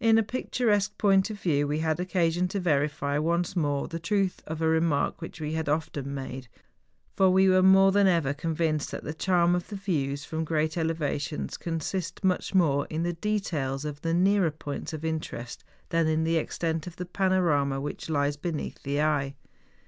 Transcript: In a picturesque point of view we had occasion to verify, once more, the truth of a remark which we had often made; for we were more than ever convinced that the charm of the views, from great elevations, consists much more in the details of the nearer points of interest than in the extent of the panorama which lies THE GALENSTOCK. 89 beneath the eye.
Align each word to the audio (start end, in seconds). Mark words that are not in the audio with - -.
In 0.00 0.18
a 0.18 0.24
picturesque 0.24 0.98
point 0.98 1.30
of 1.30 1.38
view 1.38 1.68
we 1.68 1.78
had 1.78 2.00
occasion 2.00 2.48
to 2.48 2.58
verify, 2.58 3.18
once 3.18 3.54
more, 3.54 3.86
the 3.86 4.00
truth 4.00 4.42
of 4.48 4.60
a 4.60 4.66
remark 4.66 5.20
which 5.20 5.40
we 5.40 5.52
had 5.52 5.68
often 5.68 6.12
made; 6.12 6.48
for 7.14 7.30
we 7.30 7.48
were 7.48 7.62
more 7.62 7.92
than 7.92 8.08
ever 8.08 8.34
convinced 8.34 8.90
that 8.90 9.04
the 9.04 9.14
charm 9.14 9.54
of 9.54 9.68
the 9.68 9.76
views, 9.76 10.24
from 10.24 10.42
great 10.42 10.76
elevations, 10.76 11.56
consists 11.56 12.24
much 12.24 12.52
more 12.52 12.84
in 12.90 13.04
the 13.04 13.12
details 13.12 13.84
of 13.84 14.00
the 14.00 14.12
nearer 14.12 14.50
points 14.50 14.92
of 14.92 15.04
interest 15.04 15.62
than 15.90 16.08
in 16.08 16.24
the 16.24 16.36
extent 16.36 16.88
of 16.88 16.96
the 16.96 17.06
panorama 17.06 17.80
which 17.80 18.10
lies 18.10 18.36
THE 18.38 18.50
GALENSTOCK. 18.50 18.60
89 18.60 18.72
beneath 18.72 18.82
the 18.82 19.02
eye. 19.02 19.34